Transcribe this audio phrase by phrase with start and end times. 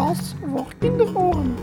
[0.00, 1.54] podcast voor kinderoren.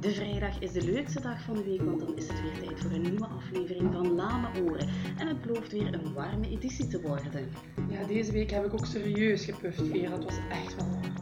[0.00, 2.80] De vrijdag is de leukste dag van de week, want dan is het weer tijd
[2.80, 4.88] voor een nieuwe aflevering van Lame Oren.
[5.18, 7.50] En het belooft weer een warme editie te worden.
[7.88, 10.12] Ja, deze week heb ik ook serieus gepufft, Vera.
[10.12, 11.14] Het was echt wel warm.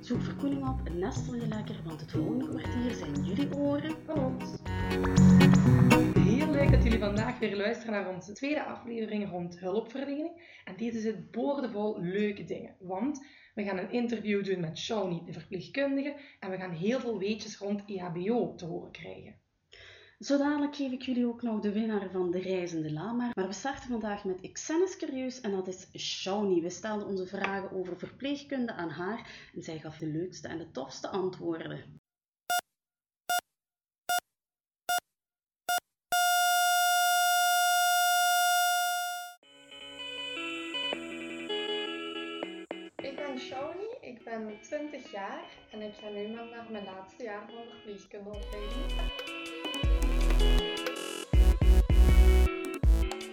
[0.00, 4.56] Zoek verkoeling op, nestel je lekker, want het volgende kwartier zijn jullie oren Van ons.
[6.18, 10.60] Heel leuk dat jullie vandaag weer luisteren naar onze tweede aflevering rond hulpverlening.
[10.64, 12.74] En deze zit boordevol leuke dingen.
[12.78, 16.16] Want we gaan een interview doen met Shawnee, de verpleegkundige.
[16.40, 19.40] En we gaan heel veel weetjes rond EHBO te horen krijgen.
[20.18, 23.30] Zo dadelijk geef ik jullie ook nog de winnaar van de reizende lama.
[23.34, 26.62] Maar we starten vandaag met Xenis Curieus en dat is Shawnee.
[26.62, 30.70] We stelden onze vragen over verpleegkunde aan haar en zij gaf de leukste en de
[30.70, 32.01] tofste antwoorden.
[44.46, 48.90] Ben 20 jaar en ik ga nu maar naar mijn laatste jaar van verpleegkundeopleiding.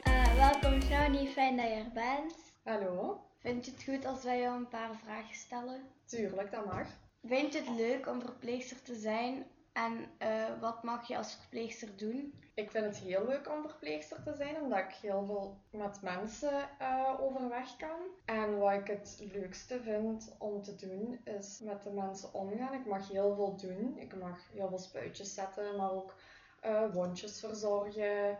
[0.01, 2.35] Eh, welkom Shawnee, fijn dat je er bent.
[2.63, 5.81] Hallo, Vind je het goed als wij jou een paar vragen stellen?
[6.05, 6.88] tuurlijk, dat mag.
[7.23, 9.45] Vind je het leuk om verpleegster te zijn
[9.85, 12.33] en eh, wat mag je als verpleegster doen?
[12.53, 16.69] Ik vind het heel leuk om verpleegster te zijn, omdat ik heel veel met mensen
[16.80, 18.00] eh, overweg kan.
[18.25, 22.73] En wat ik het leukste vind om te doen, is met de mensen omgaan.
[22.73, 23.97] Ik mag heel veel doen.
[23.97, 26.16] Ik mag heel veel spuitjes zetten, maar ook
[26.61, 28.38] eh, wondjes verzorgen,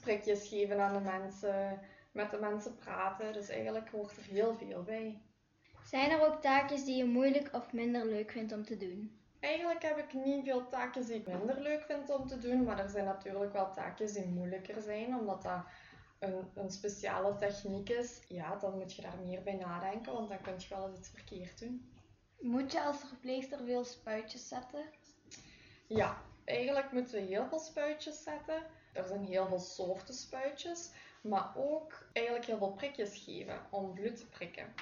[0.00, 1.80] prikjes geven aan de mensen,
[2.12, 3.32] met de mensen praten.
[3.32, 5.22] Dus eigenlijk hoort er heel veel bij.
[5.84, 9.17] Zijn er ook taakjes die je moeilijk of minder leuk vindt om te doen?
[9.40, 12.78] Eigenlijk heb ik niet veel taakjes die ik minder leuk vind om te doen, maar
[12.78, 15.64] er zijn natuurlijk wel taakjes die moeilijker zijn, omdat dat
[16.18, 18.20] een, een speciale techniek is.
[18.28, 21.08] Ja, dan moet je daar meer bij nadenken, want dan kun je wel eens iets
[21.08, 21.92] verkeerd doen.
[22.40, 24.84] Moet je als verpleegster veel spuitjes zetten?
[25.86, 28.62] Ja, eigenlijk moeten we heel veel spuitjes zetten.
[28.92, 30.90] Er zijn heel veel soorten spuitjes,
[31.20, 34.74] maar ook eigenlijk heel veel prikjes geven om bloed te prikken.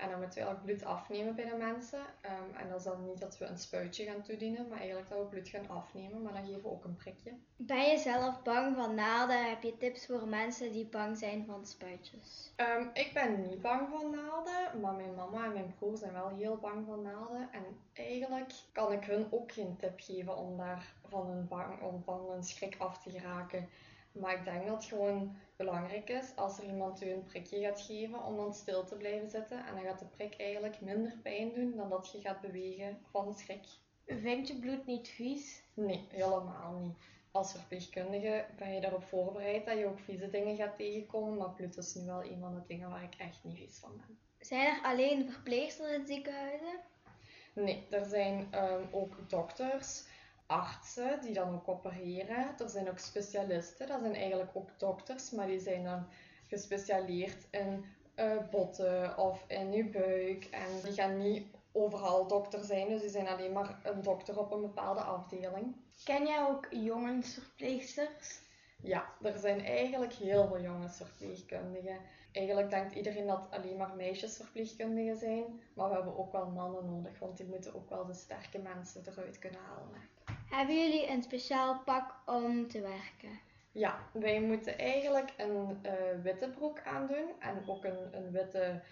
[0.00, 2.00] En dan moeten we eigenlijk bloed afnemen bij de mensen.
[2.20, 5.18] Ehm, en dat is dan niet dat we een spuitje gaan toedienen, maar eigenlijk dat
[5.18, 7.32] we bloed gaan afnemen, maar dan geven we ook een prikje.
[7.56, 9.48] Ben je zelf bang van naalden?
[9.48, 12.52] Heb je tips voor mensen die bang zijn van spuitjes?
[12.56, 16.28] Ehm, ik ben niet bang van naalden, maar mijn mama en mijn broer zijn wel
[16.28, 17.48] heel bang van naalden.
[17.52, 22.02] En eigenlijk kan ik hun ook geen tip geven om daar van hun, bang, om
[22.02, 23.68] van hun schrik af te geraken.
[24.12, 27.80] Maar ik denk dat het gewoon belangrijk is als er iemand u een prikje gaat
[27.80, 29.66] geven om dan stil te blijven zitten.
[29.66, 33.34] En dan gaat de prik eigenlijk minder pijn doen dan dat je gaat bewegen van
[33.34, 33.66] schrik.
[34.06, 35.62] Vind je bloed niet vies?
[35.74, 36.96] Nee, helemaal niet.
[37.32, 41.76] Als verpleegkundige ben je daarop voorbereid dat je ook vieze dingen gaat tegenkomen, maar bloed
[41.76, 44.18] is nu wel een van de dingen waar ik echt niet vies van ben.
[44.40, 46.80] Zijn er alleen verpleegsters in ziekenhuizen?
[47.54, 50.04] Nee, er zijn ehm, ook dokters,
[50.50, 52.54] artsen die dan ook opereren.
[52.58, 56.06] Er zijn ook specialisten, dat zijn eigenlijk ook dokters, maar die zijn dan
[56.48, 57.84] gespecialiseerd in
[58.14, 60.44] eh, botten of in je buik.
[60.44, 64.52] En die gaan niet overal dokter zijn, dus die zijn alleen maar een dokter op
[64.52, 65.76] een bepaalde afdeling.
[66.04, 68.40] Ken jij ook jongensverpleegsters?
[68.82, 71.98] Ja, er zijn eigenlijk heel veel jongensverpleegkundigen.
[72.32, 77.18] Eigenlijk denkt iedereen dat alleen maar meisjesverpleegkundigen zijn, maar we hebben ook wel mannen nodig,
[77.18, 80.08] want die moeten ook wel de sterke mensen eruit kunnen halen.
[80.50, 83.40] Hebben jullie een speciaal pak om te werken?
[83.72, 88.82] Ja, wij moeten eigenlijk een eh, witte broek aandoen en ook een, een witte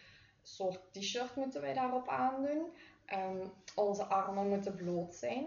[0.42, 2.66] soort t-shirt moeten wij daarop aandoen.
[3.04, 5.46] Ehm, onze armen moeten bloot zijn.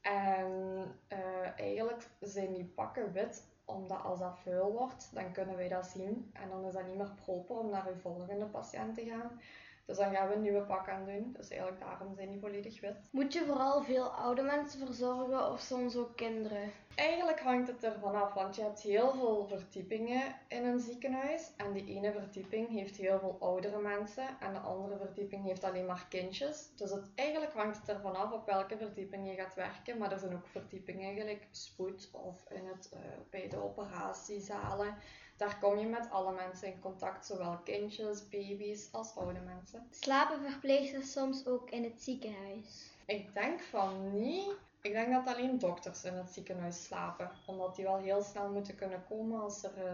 [0.00, 5.68] En eh, eigenlijk zijn die pakken wit, omdat als dat vuil wordt, dan kunnen wij
[5.68, 6.30] dat zien.
[6.32, 9.40] En dan is dat niet meer proper om naar uw volgende patiënt te gaan.
[9.86, 11.32] Dus dan gaan we een nieuwe pak aan doen.
[11.36, 12.96] Dus eigenlijk daarom zijn die volledig wit.
[13.10, 16.72] Moet je vooral veel oude mensen verzorgen of soms ook kinderen?
[16.94, 21.52] Eigenlijk hangt het ervan af, want je hebt heel veel verdiepingen in een ziekenhuis.
[21.56, 25.86] En die ene verdieping heeft heel veel oudere mensen en de andere verdieping heeft alleen
[25.86, 26.70] maar kindjes.
[26.76, 29.98] Dus het, eigenlijk hangt het ervan af op welke verdieping je gaat werken.
[29.98, 33.00] Maar er zijn ook verdiepingen, gelijk spoed of in het, eh,
[33.30, 34.94] bij de operatiezalen.
[35.40, 39.86] Daar kom je met alle mensen in contact, zowel kindjes, baby's als oude mensen.
[39.90, 42.90] Slapen verpleegsters soms ook in het ziekenhuis?
[43.06, 44.56] Ik denk van niet.
[44.80, 48.74] Ik denk dat alleen dokters in het ziekenhuis slapen, omdat die wel heel snel moeten
[48.74, 49.92] kunnen komen als er, eh,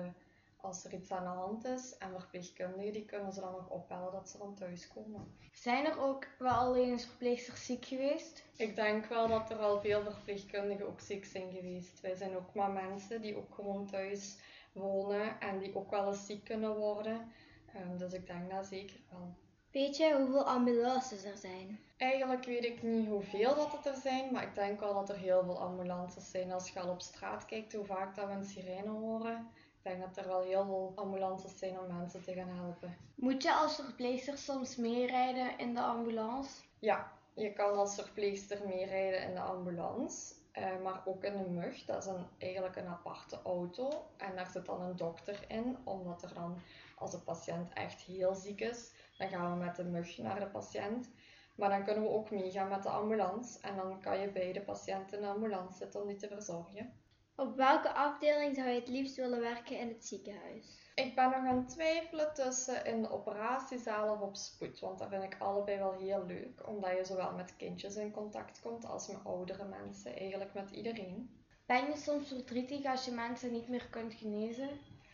[0.61, 1.99] als er iets aan de hand is.
[1.99, 5.37] En verpleegkundigen die kunnen ze dan nog opbellen dat ze dan thuiskomen.
[5.53, 8.45] Zijn er ook wel eens verpleegsters ziek geweest?
[8.57, 12.01] Ik denk wel dat er al veel verpleegkundigen ook ziek zijn geweest.
[12.01, 14.37] Wij zijn ook maar mensen die ook gewoon thuis
[14.77, 17.33] wonen en die ook wel eens ziek kunnen worden.
[17.75, 19.35] Ehm, dus ik denk dat zeker wel.
[19.71, 21.81] Weet je hoeveel ambulances er zijn?
[21.97, 25.17] Eigenlijk weet ik niet hoeveel dat het er zijn, maar ik denk wel dat er
[25.17, 26.53] heel veel ambulances zijn.
[26.53, 30.01] Als je al op straat kijkt hoe vaak dat we een sirene horen, ik denk
[30.01, 32.97] dat er wel heel veel ambulances zijn om mensen te gaan helpen.
[33.15, 36.63] Moet je als verpleegster soms meerijden in de ambulance?
[36.79, 41.85] Ja, je kan als verpleegster meerijden in de ambulance, eh, maar ook in de mug.
[41.85, 46.23] Dat is een, eigenlijk een aparte auto en daar zit dan een dokter in, omdat
[46.23, 46.61] er dan,
[46.97, 50.47] als de patiënt echt heel ziek is, dan gaan we met de mug naar de
[50.47, 51.11] patiënt.
[51.55, 54.63] Maar dan kunnen we ook meegaan met de ambulance en dan kan je bij de
[54.63, 56.93] patiënt in de ambulance zitten om die te verzorgen.
[57.37, 60.86] Op welke afdeling zou je het liefst willen werken in het ziekenhuis?
[60.97, 65.09] Ik ben nog aan het twijfelen tussen in de operatiezaal of op spoed, want dat
[65.09, 69.07] vind ik allebei wel heel leuk, omdat je zowel met kindjes in contact komt als
[69.07, 71.45] met oudere mensen, eigenlijk met iedereen.
[71.67, 74.69] Ben je soms verdrietig als je mensen niet meer kunt genezen?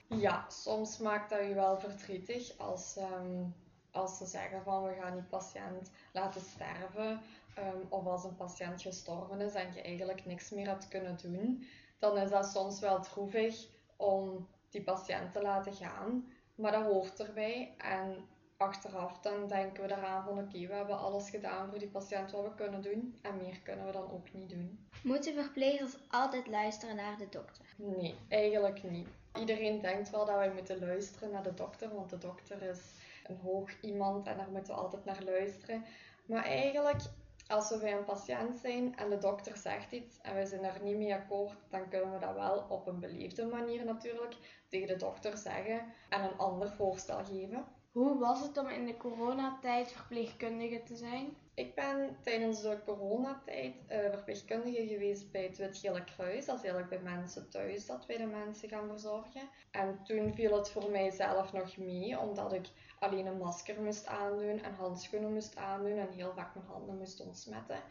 [0.07, 3.45] Ja, soms maakt dat je wel verdrietig als, ehm,
[3.91, 7.21] als ze zeggen van we gaan die patiënt laten sterven,
[7.55, 11.67] ehm, of als een patiënt gestorven is en je eigenlijk niks meer hebt kunnen doen,
[11.99, 16.33] dan is dat soms wel droevig om die patiënt te laten gaan.
[16.55, 17.75] Maar dat hoort erbij.
[17.79, 22.31] En achteraf dan denken we eraan van oké, we hebben alles gedaan voor die patiënt
[22.31, 23.19] wat we kunnen doen.
[23.23, 24.89] En meer kunnen we dan ook niet doen.
[25.03, 27.65] Moeten verplegers altijd luisteren naar de dokter?
[27.77, 29.09] Nee, eigenlijk niet.
[29.35, 32.81] Iedereen denkt wel dat wij moeten luisteren naar de dokter, want de dokter is
[33.27, 35.85] een hoog iemand en daar moeten we altijd naar luisteren.
[36.27, 37.01] Maar eigenlijk
[37.47, 40.83] als we bij een patiënt zijn en de dokter zegt iets en we zijn daar
[40.83, 44.97] niet mee akkoord, dan kunnen we dat wel op een beleefde manier natuurlijk tegen de
[44.97, 47.65] dokter zeggen en een ander voorstel geven.
[47.93, 51.37] Hoe was het om in de coronatijd verpleegkundige te zijn?
[51.55, 56.45] Ik ben tijdens de coronatijd uh, verpleegkundige geweest bij het Wit-Gele Kruis.
[56.45, 59.49] Dat is eigenlijk bij mensen thuis dat wij de mensen gaan verzorgen.
[59.71, 62.67] En toen viel het voor mij zelf nog mee, omdat ik
[62.99, 67.21] alleen een masker moest aandoen en handschoenen moest aandoen en heel vaak mijn handen moest
[67.21, 67.83] ontsmetten.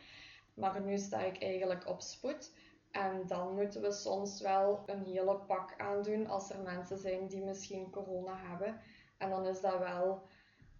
[0.53, 2.51] Maar nu sta ik eigenlijk op spoed.
[2.91, 7.43] En dan moeten we soms wel een hele pak aandoen als er mensen zijn die
[7.43, 8.81] misschien corona hebben.
[9.17, 10.21] En dan is dat wel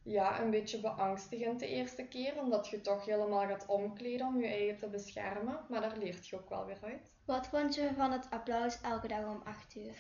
[0.04, 4.48] ja, een beetje beangstigend de eerste keer, omdat je toch helemaal gaat omkleden om je
[4.48, 5.60] eigen te beschermen.
[5.70, 7.12] Maar daar leert je ook wel weer uit.
[7.26, 9.96] Wat vond je van het applaus elke dag om 8 uur?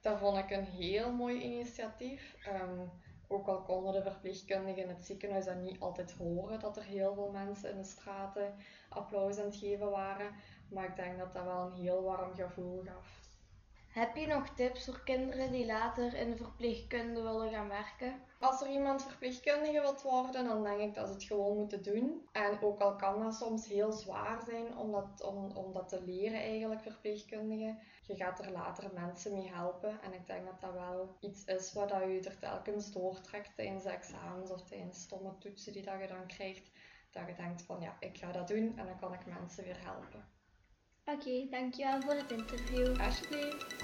[0.00, 2.36] Dat vond ik een heel mooi initiatief.
[2.44, 2.86] Ehm,
[3.28, 7.14] ook al konden de verpleegkundigen in het ziekenhuis dat niet altijd horen, dat er heel
[7.14, 8.54] veel mensen in de straten
[8.88, 10.34] applaus aan het geven waren.
[10.70, 13.27] Maar ik denk dat dat wel een heel warm gevoel gaf.
[13.88, 18.22] Heb je nog tips voor kinderen die later in de verpleegkunde willen gaan werken?
[18.40, 22.28] Als er iemand verpleegkundige wilt worden, dan denk ik dat ze het gewoon moeten doen.
[22.32, 26.02] En ook al kan dat soms heel zwaar zijn om dat, om, om dat te
[26.02, 30.02] leren eigenlijk, verpleegkundige, je gaat er later mensen mee helpen.
[30.02, 33.90] En ik denk dat dat wel iets is wat je er telkens doortrekt tijdens de
[33.90, 36.70] examens of tijdens stomme toetsen die dat je dan krijgt.
[37.10, 39.84] Dat je denkt van ja, ik ga dat doen en dan kan ik mensen weer
[39.84, 40.37] helpen.
[41.14, 43.00] Oké, dankjewel voor het interview.
[43.00, 43.76] Alsjeblieft.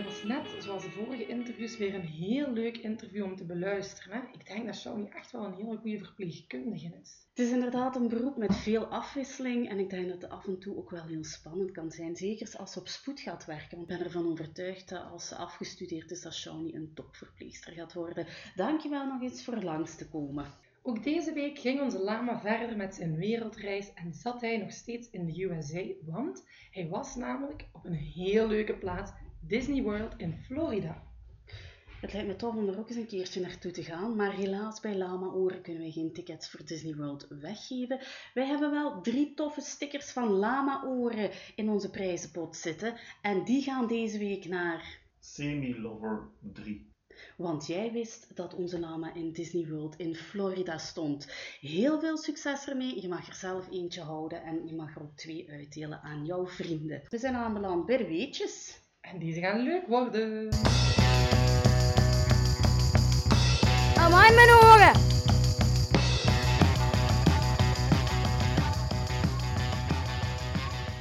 [0.00, 4.16] Dat was net, zoals de vorige interviews, weer een heel leuk interview om te beluisteren.
[4.16, 4.20] Hè?
[4.32, 7.26] Ik denk dat Shawnee echt wel een hele goede verpleegkundige is.
[7.28, 10.58] Het is inderdaad een beroep met veel afwisseling en ik denk dat het af en
[10.58, 12.16] toe ook wel heel spannend kan zijn.
[12.16, 13.76] Zeker als ze op spoed gaat werken.
[13.76, 17.92] Want ik ben ervan overtuigd dat als ze afgestudeerd is, dat Shawnee een topverpleegster gaat
[17.92, 18.26] worden.
[18.54, 20.46] Dankjewel nog eens voor langs te komen.
[20.82, 25.10] Ook deze week ging onze lama verder met zijn wereldreis en zat hij nog steeds
[25.10, 30.34] in de USA, want hij was namelijk op een heel leuke plaats, Disney World in
[30.42, 31.02] Florida.
[32.00, 34.80] Het lijkt me tof om er ook eens een keertje naartoe te gaan, maar helaas
[34.80, 38.00] bij Lama Oren kunnen wij geen tickets voor Disney World weggeven.
[38.34, 43.62] Wij hebben wel drie toffe stickers van Lama Oren in onze prijzenpot zitten en die
[43.62, 44.98] gaan deze week naar...
[45.20, 46.90] Semi-Lover 3.
[47.36, 51.26] Want jij wist dat onze lama in Disney World in Florida stond.
[51.60, 53.02] Heel veel succes ermee.
[53.02, 56.46] Je mag er zelf eentje houden en je mag er ook twee uitdelen aan jouw
[56.46, 57.02] vrienden.
[57.08, 58.80] We zijn aanbeland bij de weetjes.
[59.12, 60.48] En deze gaan leuk worden.
[63.96, 64.92] Amai mijn oren!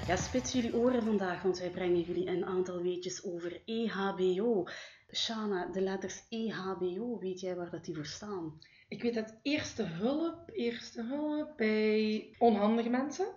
[0.07, 4.67] Ja, spits jullie oren vandaag, want wij brengen jullie een aantal weetjes over E EHBO.
[5.13, 8.59] Shana, de letters E EHBO, weet jij waar dat die voor staan?
[8.87, 13.27] Ik weet dat eerste hulp, eerste hulp bij onhandige mensen.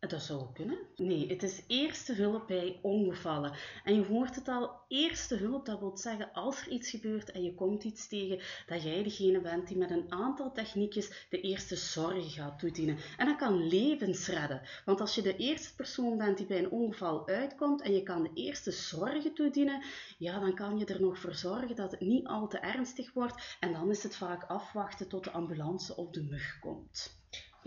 [0.00, 0.78] Dat zou kunnen.
[0.96, 3.52] Nee, het is eerste hulp bij ongevallen.
[3.84, 7.42] En je hoort het al, eerste hulp, dat wil zeggen als er iets gebeurt en
[7.42, 11.76] je komt iets tegen, dat jij degene bent die met een aantal techniekjes de eerste
[11.76, 12.98] zorg gaat toedienen.
[13.16, 14.62] En dat kan levens redden.
[14.84, 18.22] Want als je de eerste persoon bent die bij een ongeval uitkomt en je kan
[18.22, 19.82] de eerste zorgen toedienen,
[20.18, 23.56] ja, dan kan je er nog voor zorgen dat het niet al te ernstig wordt.
[23.60, 27.16] En dan is het vaak afwachten tot de ambulance of de mug komt.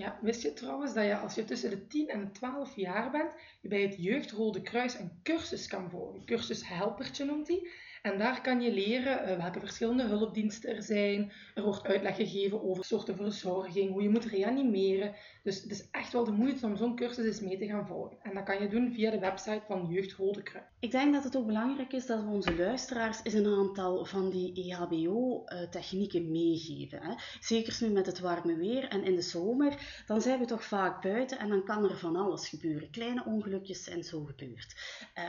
[0.01, 3.11] Ja, wist je trouwens dat je als je tussen de 10 en de 12 jaar
[3.11, 6.25] bent, je bij het Jeugdrode Kruis een cursus kan volgen.
[6.25, 7.69] Cursus Helpertje noemt die.
[8.01, 11.31] En daar kan je leren uh, welke verschillende hulpdiensten er zijn.
[11.55, 15.15] Er wordt uitleg gegeven over soorten verzorging, hoe je moet reanimeren.
[15.43, 18.17] Dus het is echt wel de moeite om zo'n cursus eens mee te gaan volgen.
[18.21, 20.65] En dat kan je doen via de website van Jeugd Rode Kruis.
[20.79, 24.29] Ik denk dat het ook belangrijk is dat we onze luisteraars eens een aantal van
[24.29, 27.01] die E EHBO-technieken meegeven.
[27.01, 27.13] Hè.
[27.39, 31.01] Zeker nu met het warme weer en in de zomer, dan zijn we toch vaak
[31.01, 32.89] buiten en dan kan er van alles gebeuren.
[32.89, 34.75] Kleine ongelukjes zijn zo gebeurd.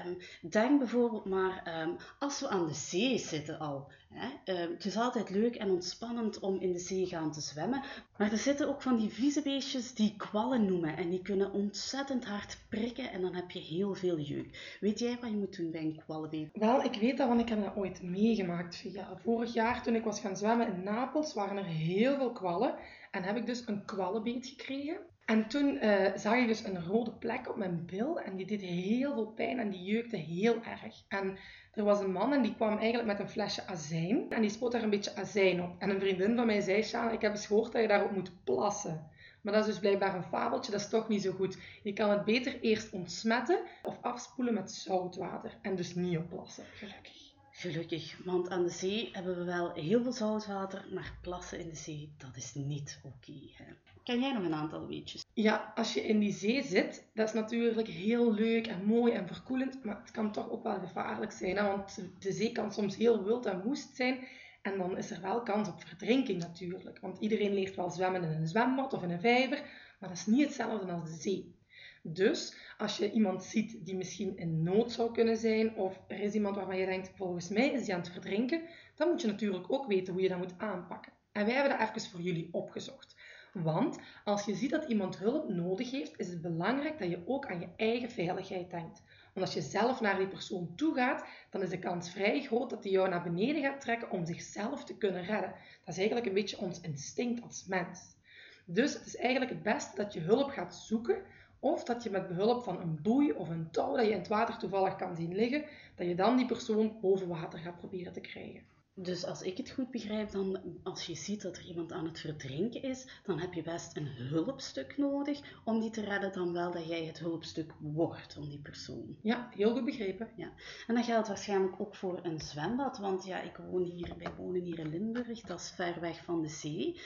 [0.07, 0.17] Um,
[0.51, 3.91] denk bijvoorbeeld maar um, als we aan de zee zitten al.
[4.11, 4.55] Hè.
[4.55, 7.83] Uh, het is altijd leuk en ontspannend om in de zee gaan te zwemmen,
[8.19, 12.25] maar er zitten ook van die vieze beestjes die kwallen noemen en die kunnen ontzettend
[12.25, 14.77] hard prikken en dan heb je heel veel jeuk.
[14.81, 16.51] Weet jij wat je moet doen bij een kwallenbeet?
[16.53, 18.79] Wel, ik weet dat, want ik heb dat ooit meegemaakt.
[18.79, 22.75] Ja, vorig jaar toen ik was gaan zwemmen in Napels waren er heel veel kwallen
[23.11, 24.99] en heb ik dus een kwallenbeet gekregen.
[25.33, 28.61] En toen uh, zag ik dus een rode plek op mijn bil en die deed
[28.61, 31.03] heel veel pijn en die jeukte heel erg.
[31.09, 31.39] En
[31.75, 34.73] er was een man en die kwam eigenlijk met een flesje azijn en die spoot
[34.73, 35.75] daar een beetje azijn op.
[35.79, 38.45] En een vriendin van mij zei, Sjaan, ik heb eens gehoord dat je daarop moet
[38.45, 39.11] plassen.
[39.41, 41.59] Maar dat is dus blijkbaar een fabeltje, dat is toch niet zo goed.
[41.83, 46.65] Je kan het beter eerst ontsmetten of afspoelen met zoutwater en dus niet op plassen,
[46.75, 47.33] gelukkig.
[47.51, 51.77] Gelukkig, want aan de zee hebben we wel heel veel zoutwater, maar plassen in de
[51.77, 53.15] zee, dat is niet oké.
[53.17, 55.25] Okay, Ken jij nog een aantal weetjes?
[55.35, 59.27] Ja, als je in die zee zit, dat is natuurlijk heel leuk en mooi en
[59.27, 61.67] verkoelend, maar het kan toch ook wel gevaarlijk zijn, hè?
[61.67, 64.19] want de zee kan soms heel wild en woest zijn.
[64.63, 68.31] En dan is er wel kans op verdrinking natuurlijk, want iedereen leert wel zwemmen in
[68.31, 69.59] een zwembad of in een vijver,
[70.01, 71.55] maar dat is niet hetzelfde als de zee.
[72.03, 76.35] Dus als je iemand ziet die misschien in nood zou kunnen zijn, of er is
[76.35, 78.63] iemand waarvan je denkt, volgens mij is die aan het verdrinken,
[78.95, 81.13] dan moet je natuurlijk ook weten hoe je dat moet aanpakken.
[81.33, 83.17] En wij hebben dat even voor jullie opgezocht.
[83.53, 87.47] Want als je ziet dat iemand hulp nodig heeft, is het belangrijk dat je ook
[87.47, 89.03] aan je eigen veiligheid denkt.
[89.33, 92.71] Want als je zelf naar die persoon toe gaat, dan is de kans vrij groot
[92.71, 95.55] dat hij jou naar beneden gaat trekken om zichzelf te kunnen redden.
[95.85, 98.17] Dat is eigenlijk een beetje ons instinct als mens.
[98.65, 101.23] Dus het is eigenlijk het beste dat je hulp gaat zoeken
[101.59, 104.29] of dat je met behulp van een boei of een touw dat je in het
[104.29, 108.21] water toevallig kan zien liggen, dat je dan die persoon boven water gaat proberen te
[108.21, 108.72] krijgen.
[108.95, 112.21] Dus als ik het goed begrijp, dan als je ziet dat er iemand aan het
[112.21, 116.71] verdrinken is, dan heb je best een hulpstuk nodig om die te redden, dan wel
[116.73, 119.17] dat jij het hulpstuk wordt om die persoon.
[119.21, 120.29] Ja, heel goed begrepen.
[120.37, 120.53] Ja.
[120.87, 124.61] En dat geldt waarschijnlijk ook voor een zwembad, want ja, ik woon hier, wij wonen
[124.61, 127.01] hier in Limburg, dat is ver weg van de zee.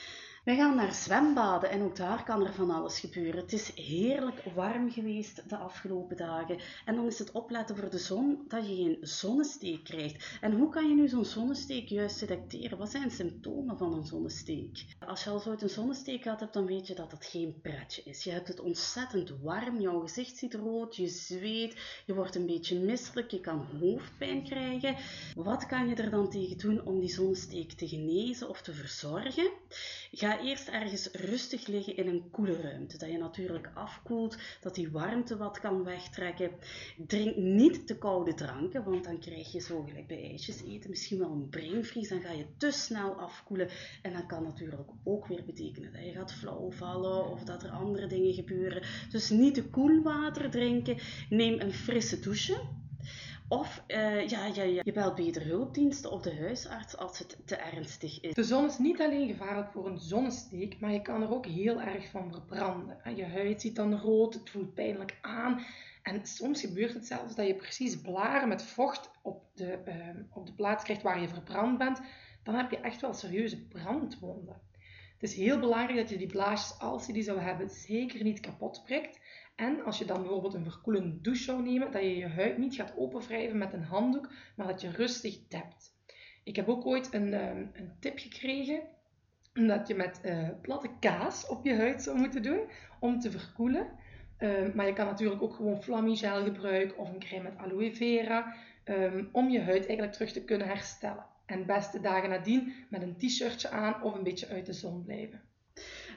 [0.47, 3.41] Wij gaan naar zwembaden en ook daar kan er van alles gebeuren.
[3.41, 6.59] Het is heerlijk warm geweest de afgelopen dagen.
[6.85, 10.39] En dan is het opletten voor de zon dat je geen zonnesteek krijgt.
[10.41, 12.79] En hoe kan je nu zo'n zonnesteek juist detecteren?
[12.79, 14.85] Wat zijn symptomen van een zonnesteek?
[15.07, 18.03] Als je al zo een zonnesteek gehad hebt, dan weet je dat het geen pretje
[18.03, 18.25] is.
[18.25, 22.79] Je hebt het ontzettend warm, jouw gezicht ziet rood, je zweet, je wordt een beetje
[22.79, 24.97] misselijk, je kan hoofdpijn krijgen.
[25.35, 29.51] Wat kan je er dan tegen doen om die zonnesteek te genezen of te verzorgen?
[30.11, 34.91] Ga eerst ergens rustig liggen in een koele ruimte, dat je natuurlijk afkoelt, dat die
[34.91, 36.51] warmte wat kan wegtrekken.
[37.07, 41.19] Drink niet te koude dranken, want dan krijg je zo gelijk bij ijsjes eten misschien
[41.19, 43.69] wel een brainvries, dan ga je te snel afkoelen
[44.03, 47.71] en dat kan natuurlijk ook weer betekenen dat je gaat flauw vallen of dat er
[47.71, 48.83] andere dingen gebeuren.
[49.11, 50.99] Dus niet te koel water drinken,
[51.31, 52.85] neem een frisse douche.
[53.49, 58.21] Of uh, ja, ja, je belt beter hulpdiensten of de huisarts als het te ernstig
[58.21, 58.35] is.
[58.35, 61.81] De zon is niet alleen gevaarlijk voor een zonnesteek, maar je kan er ook heel
[61.81, 63.17] erg van verbranden.
[63.17, 65.65] Je huid ziet dan rood, het voelt pijnlijk aan.
[66.03, 70.47] En soms gebeurt het zelfs dat je precies blaren met vocht op de, uh, op
[70.47, 72.01] de plaats krijgt waar je verbrand bent.
[72.43, 74.61] Dan heb je echt wel serieuze brandwonden.
[75.19, 78.41] Het is heel belangrijk dat je die blaasjes, als je die zou hebben, zeker niet
[78.41, 79.21] kapot prikt.
[79.57, 82.75] En als je dan bijvoorbeeld een verkoelende douche zou nemen, dat je je huid niet
[82.75, 85.95] gaat openwrijven met een handdoek, maar dat je rustig tapt.
[86.45, 88.81] Ik heb ook ooit een, um, een tip gekregen
[89.53, 92.61] dat je met uh, platte kaas op je huid zou moeten doen
[93.01, 93.89] om te verkoelen.
[94.39, 98.55] Uh, maar je kan natuurlijk ook gewoon flammigel gebruiken of een crème met aloe vera.
[98.85, 101.27] ehm, om je huid eigenlijk terug te kunnen herstellen.
[101.47, 105.41] En beste dagen nadien met een t-shirtje aan of een beetje uit de zon blijven.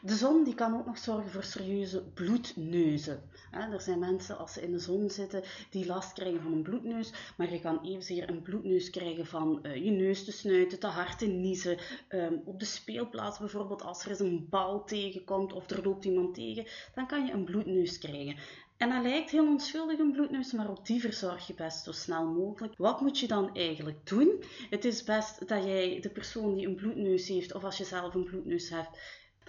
[0.02, 3.22] De zon die kan ook nog zorgen voor serieuze bloedneuzen.
[3.52, 7.12] Er zijn mensen, als ze in de zon zitten, die last krijgen van een bloedneus.
[7.38, 11.20] Maar je kan evenzeer een bloedneus krijgen van uh, je neus te snuiten, te hard
[11.20, 11.78] te niezen.
[12.10, 16.34] Um, op de speelplaats bijvoorbeeld, als er eens een bal tegenkomt of er loopt iemand
[16.34, 16.66] tegen,
[16.96, 18.36] dan kan je een bloedneus krijgen.
[18.78, 22.26] En dat lijkt heel onschuldig een bloedneus, maar ook die verzorg je best zo snel
[22.26, 22.74] mogelijk.
[22.78, 24.44] Wat moet je dan eigenlijk doen?
[24.70, 28.14] Het is best dat jij de persoon die een bloedneus heeft, of als je zelf
[28.14, 29.00] een bloedneus hebt,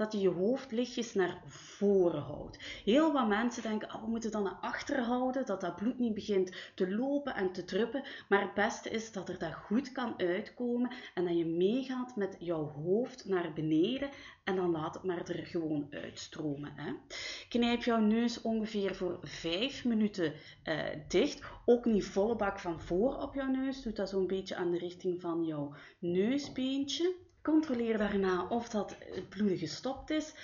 [0.00, 2.59] dat je je hoofd lichtjes naar voren houdt.
[2.85, 6.14] Heel wat mensen denken, oh, we moeten dan naar achteren houden, dat dat bloed niet
[6.14, 8.02] begint te lopen en te druppen.
[8.28, 12.37] Maar het beste is dat er dat goed kan uitkomen en dat je meegaat met
[12.38, 14.11] jouw hoofd naar beneden
[14.45, 16.73] en dan laat het maar er gewoon uitstromen.
[16.75, 16.92] Hè.
[17.49, 20.33] Knijp jouw neus ongeveer voor 5 minuten
[20.64, 21.42] uh, dicht.
[21.64, 23.83] Ook niet volle bak van voor op jouw neus.
[23.83, 27.14] Doe dat zo'n beetje aan de richting van jouw neusbeentje.
[27.42, 30.35] Controleer daarna of dat het bloeden gestopt is.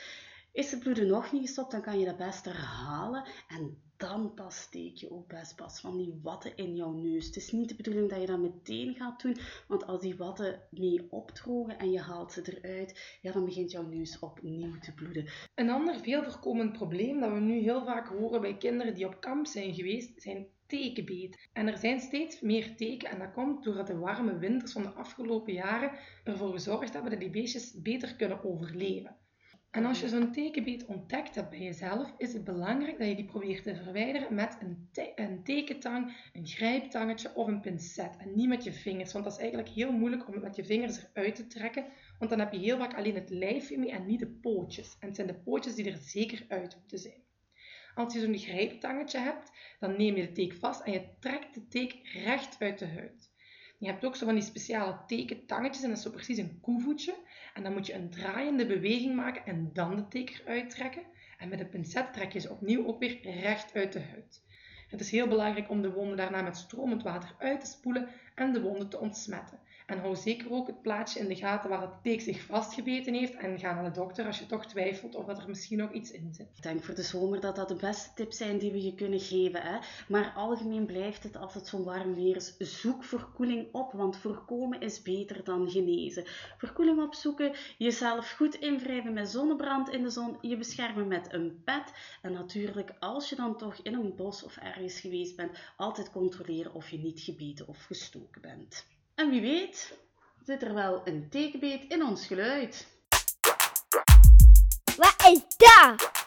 [0.53, 3.25] Is het bloeden nog niet gestopt, dan kan je dat best herhalen.
[3.49, 7.27] En dan pas steek je ook best pas van die watten in jouw neus.
[7.27, 9.37] Het is niet de bedoeling dat je dat meteen gaat doen,
[9.69, 13.87] want als die watten mee opdrogen en je haalt ze eruit, ja, dan begint jouw
[13.87, 15.29] neus opnieuw te bloeden.
[15.55, 19.21] Een ander veel voorkomend probleem dat we nu heel vaak horen bij kinderen die op
[19.21, 21.49] kamp zijn geweest, zijn tekenbeet.
[21.53, 24.89] En er zijn steeds meer teken en dat komt doordat de warme winters van de
[24.89, 25.91] afgelopen jaren
[26.25, 29.17] ervoor gezorgd hebben dat die beestjes beter kunnen overleven.
[29.77, 33.25] En als je zo'n tekenbeet ontdekt hebt bij jezelf, is het belangrijk dat je die
[33.25, 38.17] probeert te verwijderen met een, een tekentang, een grijptangetje of een pincet.
[38.19, 40.65] En niet met je vingers, want dat is eigenlijk heel moeilijk om het met je
[40.65, 41.85] vingers eruit te trekken.
[42.19, 44.97] Want dan heb je heel vaak alleen het lijfje mee en niet de pootjes.
[45.01, 47.26] En het zijn de pootjes die er zeker uit moeten zijn.
[47.97, 51.69] Als je zo'n grijptangetje hebt, dan neem je de teek vast en je trekt de
[51.69, 53.31] teek recht uit de huid.
[53.79, 57.15] Je hebt ook zo van die speciale tekentangetjes en dat is zo precies een koevoetje.
[57.55, 61.03] En dan moet je een draaiende beweging maken en dan de teek eruit trekken.
[61.39, 64.45] En met een pincet trek je ze opnieuw ook weer recht uit de huid.
[64.89, 68.53] Het is heel belangrijk om de wonden daarna met stromend water uit te spoelen en
[68.53, 69.61] de wonden te ontsmetten.
[69.87, 73.35] En hou zeker ook het plaatje in de gaten waar het teek zich vastgebeten heeft.
[73.35, 76.11] En ga naar de dokter als je toch twijfelt of dat er misschien nog iets
[76.11, 76.47] in zit.
[76.57, 79.21] Ik denk voor de zomer dat dat de beste tips zijn die we je kunnen
[79.21, 79.63] geven.
[79.63, 79.79] Hè?
[80.09, 82.57] Maar algemeen blijft het als het zo warm weer is.
[82.59, 86.25] Zoek verkoeling op, want voorkomen is beter dan genezen.
[86.59, 91.93] Verkoeling opzoeken, jezelf goed invrijven met zonnebrand in de zon, je beschermen met een pet.
[92.23, 96.75] En natuurlijk, als je dan toch in een bos of ergens geweest bent, altijd controleren
[96.75, 98.87] of je niet gebeten of gestoken bent.
[99.17, 99.99] En wie weet
[100.45, 102.87] zit er wel een tekenbeet in ons geluid.
[104.97, 106.26] Wat is dat?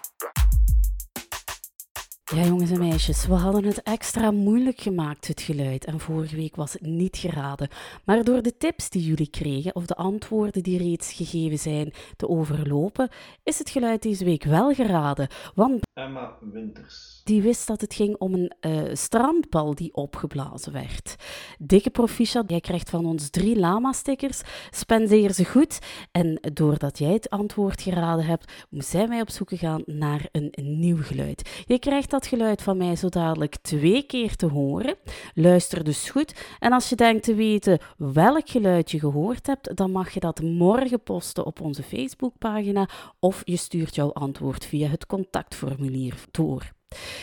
[2.36, 5.86] Ja, jongens en meisjes, we hadden het extra moeilijk gemaakt, het geluid.
[5.86, 7.70] En vorige week was het niet geraden.
[8.06, 12.30] Maar door de tips die jullie kregen, of de antwoorden die reeds gegeven zijn, te
[12.30, 13.10] overlopen,
[13.44, 15.28] is het geluid deze week wel geraden.
[15.56, 17.22] Want Emma Winters.
[17.24, 21.15] Die wist dat het ging om een uh, strandbal die opgeblazen werd.
[21.58, 24.42] Dikke proficiat, jij krijgt van ons drie lama-stickers.
[24.70, 25.80] Spendeer ze goed.
[26.12, 31.04] En doordat jij het antwoord geraden hebt, zijn wij op zoek gegaan naar een, nieuw
[31.04, 31.63] geluid.
[31.65, 34.96] Je krijgt dat geluid van mij zo dadelijk twee keer te horen.
[35.34, 36.34] Luister dus goed.
[36.60, 40.42] En als je denkt te weten welk geluid je gehoord hebt, dan mag je dat
[40.42, 46.72] morgen posten op onze Facebookpagina of je stuurt jouw antwoord via het contactformulier door.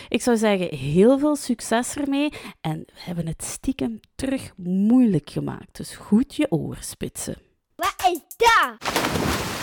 [0.08, 5.76] Ik zou zeggen, heel veel succes ermee en we hebben het stiekem terug moeilijk gemaakt.
[5.76, 7.36] Dus goed je oren spitsen.
[7.76, 9.55] Wat is dat?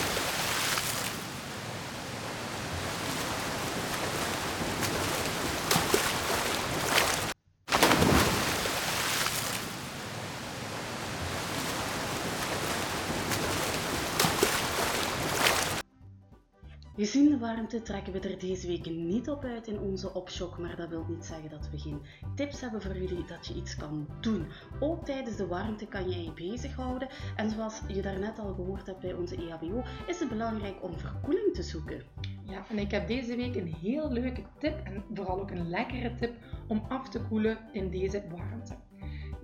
[16.96, 20.76] Gezien de warmte trekken we er deze week niet op uit in onze opshock, maar
[20.76, 22.00] dat wil niet zeggen dat we geen
[22.34, 24.46] tips hebben voor jullie dat je iets kan doen.
[24.80, 29.00] Ook tijdens de warmte kan je je bezighouden en zoals je daarnet al gehoord hebt
[29.00, 32.02] bij onze EHBO, is het belangrijk om verkoeling te zoeken.
[32.44, 36.14] Ja, en ik heb deze week een heel leuke tip en vooral ook een lekkere
[36.14, 36.34] tip
[36.68, 38.76] om af te koelen in deze warmte.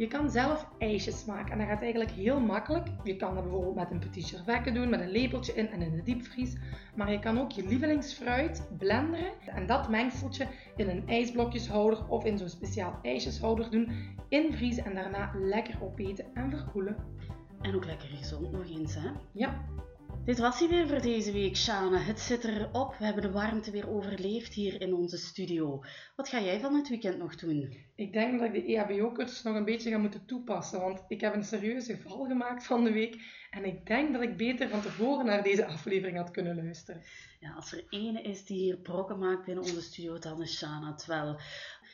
[0.00, 2.86] Je kan zelf ijsjes maken en dat gaat eigenlijk heel makkelijk.
[3.04, 6.02] Je kan dat bijvoorbeeld met een petit doen, met een lepeltje in en in de
[6.02, 6.56] diepvries.
[6.96, 12.38] Maar je kan ook je lievelingsfruit blenderen en dat mengseltje in een ijsblokjeshouder of in
[12.38, 13.92] zo'n speciaal ijsjeshouder doen,
[14.28, 16.96] invriezen en daarna lekker opeten en verkoelen.
[17.60, 19.10] En ook lekker gezond nog eens, hè?
[19.32, 19.64] Ja.
[20.24, 21.98] Dit was hij weer voor deze week, Shana.
[21.98, 22.94] Het zit erop.
[22.98, 25.84] We hebben de warmte weer overleefd hier in onze studio.
[26.16, 27.76] Wat ga jij van het weekend nog doen?
[27.94, 31.34] Ik denk dat ik de EHBO-cursus nog een beetje ga moeten toepassen, want ik heb
[31.34, 33.16] een serieuze val gemaakt van de week
[33.50, 37.02] en ik denk dat ik beter van tevoren naar deze aflevering had kunnen luisteren.
[37.40, 40.90] Ja, als er ene is die hier brokken maakt binnen onze studio, dan is Shana
[40.90, 41.40] het wel.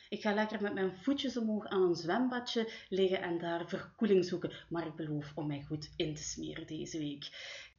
[0.09, 4.51] Ik ga lekker met mijn voetjes omhoog aan een zwembadje liggen en daar verkoeling zoeken.
[4.69, 7.29] Maar ik beloof om mij goed in te smeren deze week.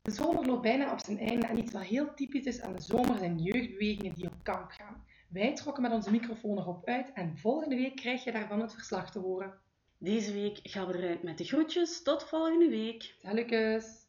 [0.08, 2.82] De zomer loopt bijna op zijn einde en iets wat heel typisch is aan de
[2.82, 5.04] zomer zijn jeugdbewegingen die op kamp gaan.
[5.28, 9.10] Wij trokken met onze microfoon erop uit en volgende week krijg je daarvan het verslag
[9.10, 9.54] te horen.
[9.98, 12.02] Deze week gaan we eruit met de groetjes.
[12.02, 13.14] Tot volgende week.
[13.22, 14.06] Salutjes!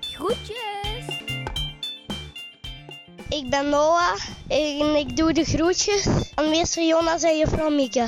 [0.00, 1.22] Groetjes!
[3.28, 4.16] Ik ben Noah
[4.48, 8.06] en ik doe de groetjes aan meester Jonas en juffrouw Mieke.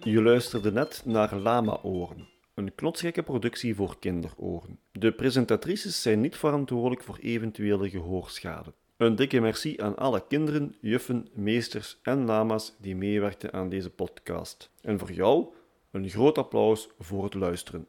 [0.00, 2.28] Je luisterde net naar Lama Oren,
[2.58, 4.78] een knotsgekke productie voor kinderoren.
[4.92, 8.72] De presentatrices zijn niet verantwoordelijk voor eventuele gehoorschade.
[8.96, 14.70] Een dikke merci aan alle kinderen, juffen, meesters en lama's die meewerkten aan deze podcast.
[14.80, 15.46] En voor jou
[15.90, 17.86] een groot applaus voor het luisteren.